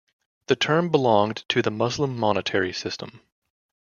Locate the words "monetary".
2.17-2.73